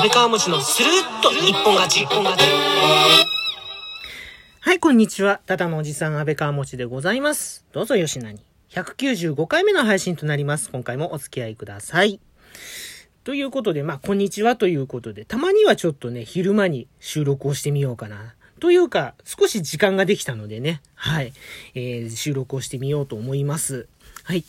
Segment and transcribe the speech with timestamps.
[0.00, 2.00] 安倍川餅のスルッと一本勝ち。
[2.04, 2.46] 一本勝ち。
[4.60, 5.42] はい、こんにちは。
[5.44, 7.66] ただのおじさん、安倍川持でございます。
[7.72, 8.40] どうぞよしなに。
[8.70, 10.70] 195回目の配信となります。
[10.70, 12.18] 今回もお付き合いください。
[13.24, 18.34] ということで、まあ、こんにちはということで、たまにはちょっとね、昼間に収録をしてみようかな。
[18.58, 21.34] というか、少し時間ができたのでね、はい、
[21.74, 23.86] えー、収録をしてみようと思います。
[24.24, 24.46] はい。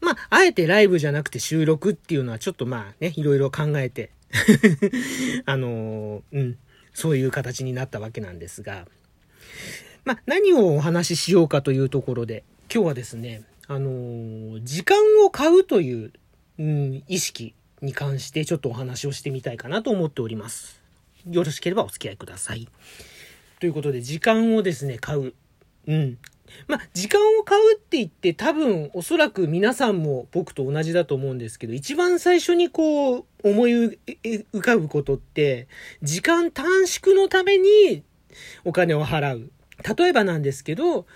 [0.00, 4.10] まあ、あえてライブじゃなくて収録っていうのはちょっとまあね、いろいろ考えて、
[5.46, 6.58] あのうん、
[6.94, 8.86] そういう形になったわけなんですが、
[10.04, 16.12] まあ、何をお話ししようかというところで、今日はですね、あの時間を買うという、
[16.58, 20.80] うん、意識に関してちょっとお話をしてみたいかなと思っております。
[21.28, 22.68] よろしければお付き合いください。
[23.58, 25.34] ということで、時間をですね、買う。
[25.86, 26.18] うん。
[26.68, 35.68] まあ、時間を買うって言って多分おそらく皆さんも僕と同じだと思うんですけど、一番最初にこう思い浮かぶことって、
[36.02, 38.02] 時間短縮のために
[38.64, 39.50] お金を払う。
[39.96, 41.06] 例えばなんですけど、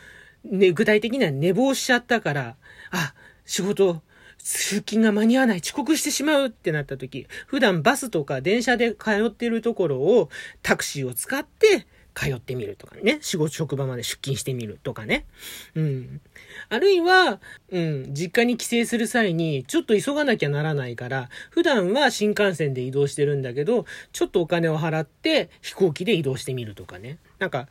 [0.44, 2.56] ね、具体的には寝坊しちゃったから、
[2.90, 4.02] あ、仕事、
[4.38, 10.28] 出勤が間に合わない、遅刻してしまうってなった時、普段バスとか電車で通ってるところを
[10.62, 13.18] タクシーを使って通ってみるとかね。
[13.20, 15.26] 仕事職場まで出勤してみるとかね。
[15.74, 16.20] うん。
[16.68, 27.18] あるいは、うん、実家に帰省する際に、ちょっと急がなきゃならないから、普段は新幹線で移動してるんだけど、ちょっとお金を払って飛行機で移動してみるとかね。
[27.38, 27.68] なんか、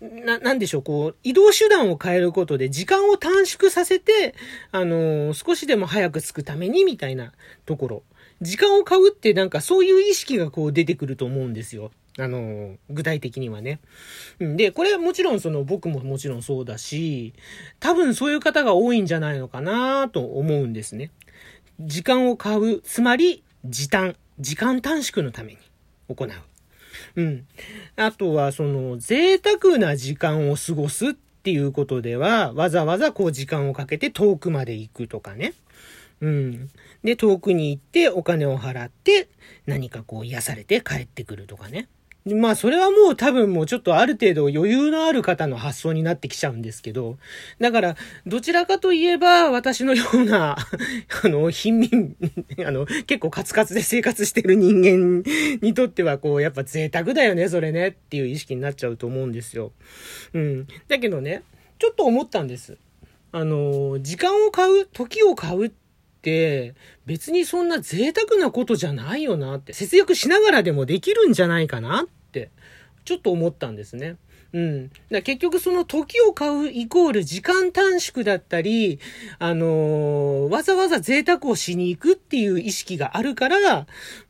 [0.00, 4.34] な、なんでしょう、こう、移動手段を変えることで時間を短縮させて、
[4.72, 7.32] あのー少しでも早く着くためにみたいな
[7.66, 8.02] ところ。
[8.40, 11.92] 時間を買うってなんかそういう意識がこう出てくると思うんですよ。
[12.18, 13.80] あの具体的にはね。
[14.38, 17.32] で、これはもちろんその僕ももちろんそうだし、
[17.80, 21.10] 多分そういう方が多いんじゃないのかなと思うんですね。
[21.80, 25.58] 時間を買う、つまり時短、時間短縮のために
[26.08, 26.30] 行う。
[27.16, 27.46] うん。
[27.96, 35.54] あとは、その、贅沢な時間を過ごすっていうことでは、わざわざこう時間をかけて遠くまで行くとかね。
[36.20, 36.70] うん。
[37.02, 39.28] で、遠くに行ってお金を払って、
[39.66, 41.88] 何かこう癒されて帰ってくるとかね。
[42.24, 47.18] まあ、それはもう多分もうちょっとある程度余裕のある方の発想になってきちゃうんですけど、
[47.58, 47.96] だから、
[48.26, 50.56] どちらかといえば、私のような、
[51.24, 52.16] あの、貧民、
[52.64, 55.24] あの、結構カツカツで生活してる人間
[55.60, 59.72] にとっては、こう、やっぱ贅沢だよね、それね、っていう意識になっちゃうと思うんですよ。
[60.32, 60.68] うん。
[60.86, 61.42] だけどね、
[61.80, 62.76] ちょっと思ったんです。
[63.32, 65.72] あの、時間を買う、時を買うっ、
[67.04, 72.50] 別にそんな贅沢なことじゃないよなって、節約しながらでもできるんじゃないかなって、
[73.04, 74.16] ちょっと思ったんですね。
[74.52, 74.90] うん。
[75.10, 79.00] だ結局その時を買うイコール時間短縮だったり、
[79.38, 83.86] あのーわざわざ贅沢をしに行くっていう意識があるから、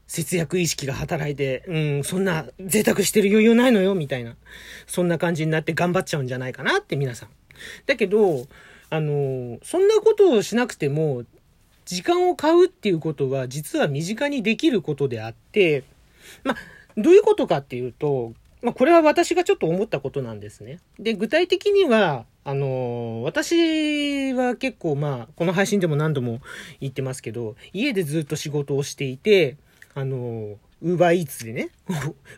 [0.07, 4.37] 節約意識が働いて、うん、そんな贅沢してる余裕ないのよ、みたいな。
[4.87, 7.29] そんな感じになって頑張っちゃうんじゃないかなって皆さん。
[7.87, 8.47] だけど、
[8.91, 11.25] あのーそんなことをしなくても、
[11.84, 15.84] 時間を買うっていうことは実は身近にできることであって、
[16.44, 16.56] まあ、
[16.97, 18.32] どういうことかっていうと、
[18.62, 20.78] まあ、これは私がちょっと思ったことなんですね。
[20.98, 26.41] で、具体的には、あの私は結構まあ、この配信でも何度も
[26.81, 29.56] 言ってますけど、家でずっと仕事をしていて、
[29.94, 31.70] あのウーバーイーツでね、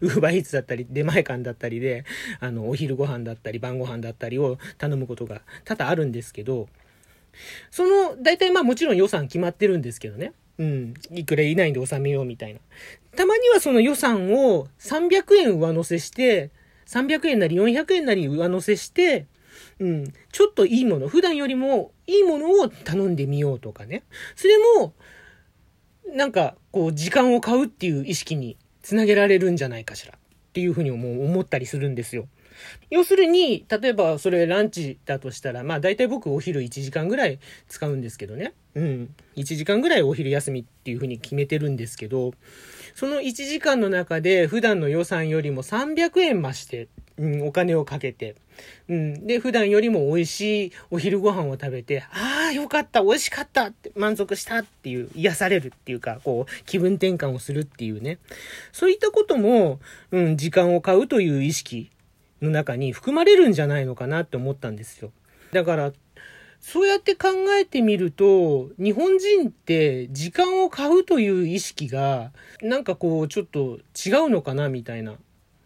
[0.01, 2.05] ウーバーイーツだったり、出前館だったりで、
[2.41, 6.69] あの、お昼ご飯だったり、晩ご飯だったりを頼むことが多々あるんですけど、
[7.71, 10.33] その、大体まあもちろん予算決まってるんですけどね。
[10.59, 10.95] うん。
[11.11, 12.61] いくら以内で収めようみたいな。
[13.17, 16.51] たまにはその予算を300円上乗せして、
[16.87, 19.27] 300円なり400円なり上乗せして、
[19.81, 20.13] うん。
[20.33, 24.03] ちょっといいもの、普段よりもいいものを頼んでみようとかね。
[24.37, 24.95] それも、
[26.15, 30.15] なんか、こう、時間を買うっていう意識につなげられるんじゃないかしら。
[30.15, 32.29] っていうふうにも思ったりするんですよ。
[32.91, 37.39] 要するに、例えばそれランチだとしたら、まあ大体僕お昼1時間ぐらい
[37.69, 38.55] 使うんですけどね。
[38.75, 39.15] うん。
[39.37, 42.33] 1時間ぐらいお昼休みっていうふうに決めてるんですけど、
[42.95, 48.37] その1時間の中で普段の予算よりも300円増して、うん、お金をかけて、
[48.89, 49.27] うん。
[49.27, 58.19] で、普段よりも美味しいお昼ご飯を食べて、ああ、よかった、美味しかったって、満足したっていう、癒されるっていうか、こう、気分転換をするっていうね。
[58.73, 59.81] そういったことも、
[60.11, 61.91] うん、時間を買うという意識
[62.45, 65.11] の中に含まれるんじゃないのかなって思ったんですよ。
[65.53, 65.93] だから、
[66.61, 67.29] そうやって考
[67.61, 72.33] えてみると、日本人って時間を買うという意識が、
[72.63, 75.17] なんかこう、ちょっと違うのかなみたいな。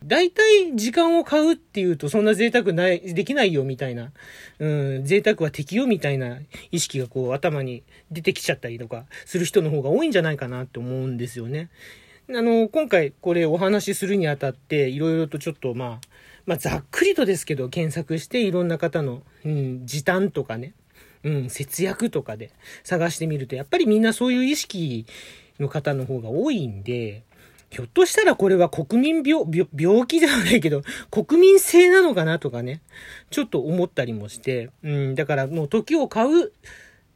[0.05, 4.13] 大体時間を買うっていうとそんな贅沢ない、できないよみたいな、
[4.61, 6.39] うん、贅沢は敵よみたいな
[6.71, 11.69] 意識がこう頭に出てきちゃったりとかする人の方が多いんじゃないかなって思うんですよね。
[12.31, 16.01] あの、今回これお話しするにあたって、いろいろとちょっとまあ、
[16.49, 20.73] まあ、ざっくりとですけど、検索していろんな方の、うん、時短とかね、
[21.23, 22.53] うん、節約とかで
[22.85, 25.05] 探してみると、やっぱりみんなそういう意識
[25.61, 27.23] の方の方が多いんで、
[27.69, 29.45] ひょっとしたらこれは国民病、
[29.77, 32.81] 病気ではないけど、国民性なのかなとかね、
[33.29, 36.53] ちょっと思ったりもして、うん、だからもう時を買う、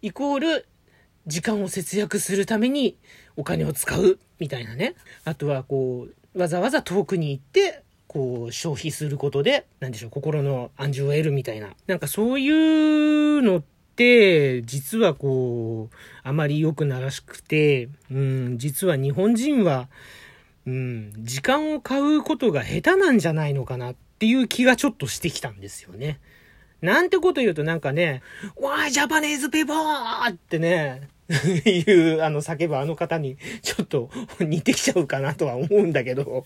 [0.02, 0.67] イコール、
[1.26, 2.99] 時間を節約するために
[3.38, 4.94] お金を使う、みたいなね。
[5.25, 7.82] あとはこう、わざわざ遠くに行って、
[8.12, 11.75] こう、消費することで、なんでしょう、心の安住を得るみたいな。
[11.87, 13.62] なんかそういうのっ
[13.97, 19.88] て、実はこう、あまり良くならしくて、うん、実は日本人は、
[20.67, 26.20] うん、時間を買うことが下手なんじゃないのかなっていう気がちょっとしてきたんですよね。
[26.82, 28.23] なんてこと言うとなんかね、
[28.61, 31.08] わージャパネーズペーパーってね、
[31.64, 36.44] いう、あの、叫ぶあの方に、ちょっと似てきちゃうかなとは思うんだけど、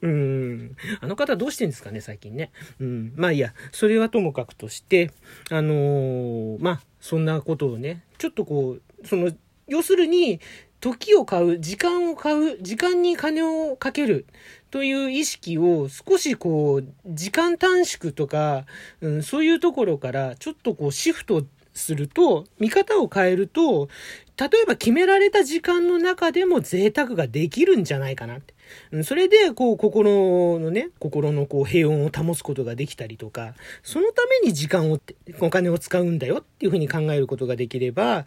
[0.00, 0.76] うん。
[1.00, 2.50] あの方どうしてんですかね、最近ね。
[2.80, 3.12] うん。
[3.16, 5.10] まあいいや、それはともかくとして、
[5.50, 9.32] あのー、まあ、そんなことをね、ちょっとこう、その、
[9.66, 10.40] 要するに、
[10.80, 14.26] 時を買う、時間を買う、時間に金をかける
[14.74, 18.64] という意識を少しこう、時間短縮とか、
[19.00, 21.44] うん、そういうところからちょっとこうシフト
[21.74, 23.88] すると、見方を変えると、
[24.36, 29.04] 例えば決められた時間の中でも贅沢ができるんじゃないかなって。
[29.04, 33.54] それで、こう、心のね、心のこう、平穏を保つことができたりとか、
[33.84, 34.98] そのために時間を、
[35.38, 38.26] お金を使うんだよっていうふうに考えることができれば、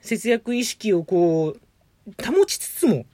[0.00, 1.60] 節約意識をこう、
[2.26, 3.04] 保ちつつも、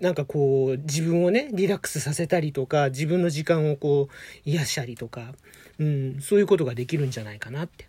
[0.00, 5.34] なんかこう、自分をね、リラックスさせたりとか、自分の時間をこう、癒したりとか、
[5.78, 7.88] うん、そういうことができるんじゃないかなって。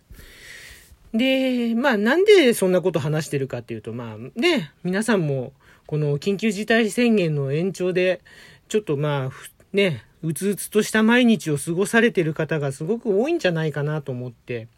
[1.12, 5.52] で、まあなんでそんなこと話してるかっていうと、まあね、皆さんも
[5.86, 8.20] この緊急事態宣言の延長で、
[8.68, 9.30] ちょっとまあ、
[9.72, 14.68] ね、うつうつとした毎日を過ごされてる方がすごく多いんじゃないかなと思って。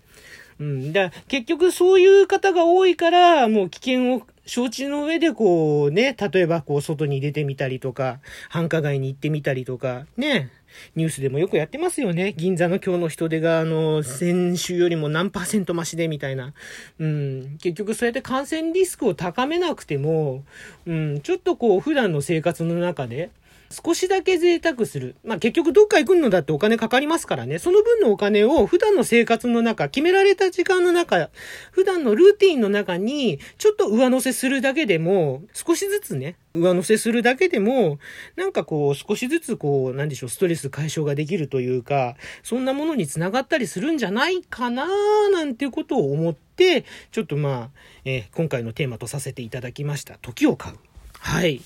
[0.61, 0.93] うん。
[0.93, 10.50] だ結局そういう方が多いから、もう危険を承知の上でこうね、例えばこう外に出てみたりとか、繁華街に行ってみたりとか、ね、
[10.96, 12.32] ニュースでもよくやってますよね。
[12.37, 16.52] 銀座の今日の人出が、あの、先週よりも何パーセント増しでみたいな。
[16.98, 17.58] うん。
[17.58, 20.44] 結局そうやって感染リスクを高めなくても、
[20.87, 23.31] うん、ちょっとこう普段の生活の中で、
[23.70, 25.14] 少しだけ贅沢する。
[25.25, 27.61] まあ結局どっか行くのだってお金かかりますからね。
[27.61, 31.31] その分のお金を普段の生活の中、決められた時間の中、
[31.70, 38.00] 普段のルーティンの中にちょっと上乗せするだけでも、少しずつね、上乗せするだけでも、
[38.34, 44.88] なんかこう少しずつこう、なんでしょう、ストレス解消ができるというか、そんなものにつながったりするんじゃないかな
[45.31, 47.70] なんていうことを思って、ちょっとまあ、
[48.05, 50.19] えー、今回のテーマとさせていただきました。
[50.20, 50.76] 時を買う。
[51.20, 51.61] はい。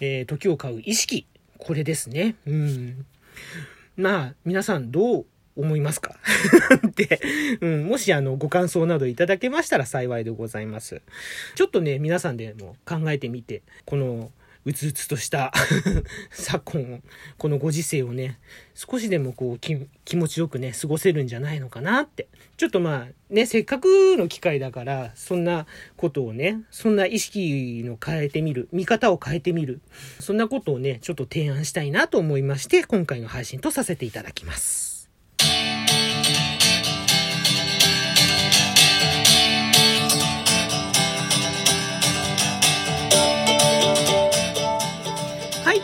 [0.00, 1.26] えー、時を買う意識。
[1.58, 2.36] これですね。
[2.46, 3.06] うん。
[3.96, 5.26] まあ、皆さんどう
[5.56, 6.14] 思いますか？
[6.86, 7.20] って、
[7.60, 11.00] うん、もしあの、ご感想などいただけましたら幸いでございます。
[11.54, 14.30] ちょっとね、皆さんでも考えてみて、この、
[14.66, 15.52] うつうつとした
[16.32, 17.00] 昨今、
[17.38, 18.40] このご時世をね、
[18.74, 19.76] 少しでもこう気
[20.16, 22.26] 持ちよくね、過ごせるんじゃないのかなって。
[22.56, 25.66] ちょっとまあね、せっかくの機会だから、そんな
[25.96, 29.80] ことをね、そんな意識の変えてみる、見方を変えてみる、
[30.18, 34.95] そんなことをね、ちょっと提案したいなと思いまして、今回の配信とさせていただきます。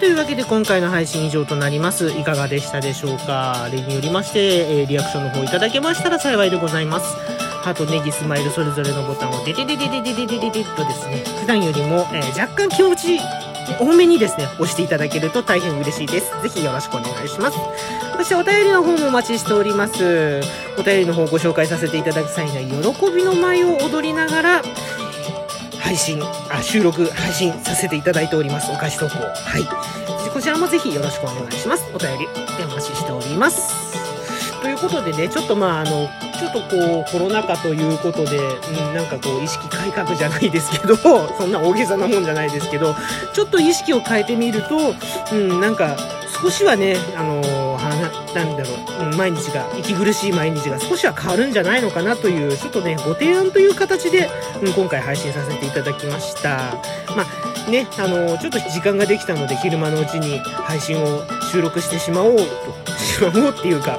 [0.03, 2.09] というわけで今回の配信以上となります。
[2.09, 3.69] いかがでしたでしょうか？
[3.71, 7.17] 例によりまして、えー、リアクションの方いただけましたら幸いでございます。
[7.63, 13.21] ハート、ネギ、スマイル、それぞれのボタンをデデデデデデデデデデとですね、普段よりも、えー、若干気持ち
[13.79, 16.33] 多めにですね、押していただけると大変嬉しいです。
[16.43, 17.59] ぜひよろしくお願いします。
[18.17, 20.41] そしてお便りの方もお待ちしております。
[20.81, 24.63] お便りの方ご紹介させていただく際には、喜びの舞を踊りながら、
[25.93, 26.19] 配信、
[26.51, 28.73] あ、収録、配信させていただいております。
[28.73, 29.19] お菓子投稿。
[29.19, 30.31] はい。
[30.33, 31.85] こちらもぜひよろしくお願いします。
[31.93, 32.27] お便り
[32.65, 33.93] お待ちしております。
[34.63, 36.09] ということでね、ちょっとまあ、あの、
[36.39, 40.97] ちょっとこう、コロナ禍ということで、うん、なんかこう、意識改革じゃないですけど、
[41.37, 42.97] そんな大げさなもんじゃないですけど、
[43.35, 44.95] ちょっと意識を変えてみると、
[45.31, 45.95] うん、なんか、
[46.43, 47.62] 少しはね、あのー、
[48.35, 54.29] なんだろう、毎日が、息苦しい毎日が少しは変わるんじゃないのかなという、ちょっとね、ご提案という形で、
[54.63, 56.75] うん、今回配信させていただきました。
[57.17, 57.25] ま
[57.67, 62.43] あ、ね、あの、ちょっと時間ができたので、昼間のうちに配信を収録してしまおうと、
[62.99, 63.99] しまおうっていうか、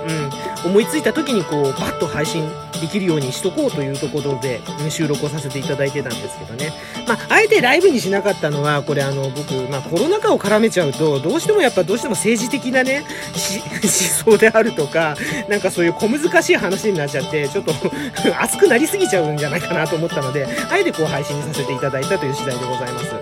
[0.66, 2.50] うん、思いついた時にこう、バッと配信
[2.84, 6.74] できるようにしとこうというところで、ね、収録をさせていただいてたんですけどね。
[7.08, 13.06] まあ、あえてライブにしなかったのは、これあの、僕、まあ、コロナ禍を絡めちゃうと、どうしてもやっぱどうしても政治的なね、
[13.82, 15.16] 思想であるとか、
[15.48, 17.74] なんかそういう小難しい話になっちゃって、ちょっと
[18.42, 23.16] 熱くなりすぎちゃうんじゃないかなと思ったので、あえてこう配信させていただいたという次第でございます。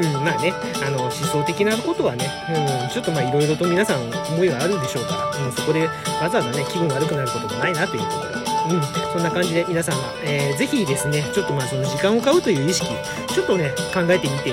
[0.00, 0.52] うん、まあね、
[0.84, 4.00] あの、思想的なことはね、うん、ちょっとまあいろいろと皆さん
[4.32, 5.86] 思いはあるんでしょうから、うん、そこで
[6.20, 8.43] わざわざね、気分悪くなることもないなというところで。
[8.70, 12.86] うん、そんな感じで皆さんが、えー、ぜひですね、ちょっとまあその時間を買うという意識、
[13.32, 14.52] ちょっとね、考えてみて、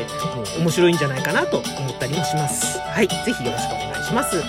[0.57, 2.79] も面白いんじゃないかなと思ったりもします。
[2.79, 4.41] はい、ぜひよろしくお願いします。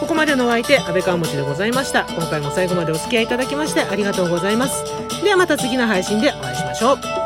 [0.00, 2.04] ここまでのお相手、安倍川持でございました。
[2.04, 4.84] 今回も最後までお付き合いいただきましてありがとうございます。
[5.22, 7.17] ではまた次の配信でお会いしましょう。